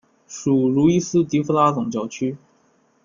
[0.27, 2.35] 属茹伊斯迪福拉总教区。